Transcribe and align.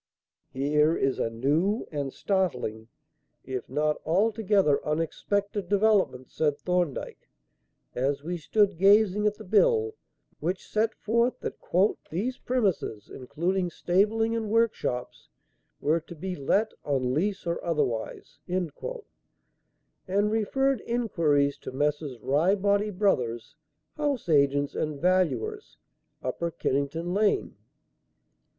"Here 0.49 0.95
is 0.97 1.19
a 1.19 1.29
new 1.29 1.87
and 1.91 2.11
startling, 2.11 2.87
if 3.45 3.69
not 3.69 4.01
altogether 4.03 4.83
unexpected, 4.83 5.69
development," 5.69 6.31
said 6.31 6.57
Thorndyke, 6.57 7.29
as 7.93 8.23
we 8.23 8.37
stood 8.37 8.79
gazing 8.79 9.27
at 9.27 9.35
the 9.35 9.43
bill; 9.43 9.93
which 10.39 10.67
set 10.67 10.95
forth 10.95 11.39
that 11.41 11.59
"these 12.09 12.39
premises, 12.39 13.11
including 13.13 13.69
stabling 13.69 14.35
and 14.35 14.49
workshops," 14.49 15.29
were 15.79 15.99
"to 15.99 16.15
be 16.15 16.35
let 16.35 16.71
on 16.83 17.13
lease 17.13 17.45
or 17.45 17.63
otherwise," 17.63 18.39
and 18.47 18.71
referred 20.31 20.81
inquiries 20.87 21.59
to 21.59 21.71
Messrs. 21.71 22.17
Ryebody 22.21 22.89
Brothers, 22.89 23.55
house 23.97 24.29
agents 24.29 24.73
and 24.73 24.99
valuers, 24.99 25.77
Upper 26.23 26.49
Kennington 26.49 27.13
Lane. 27.13 27.55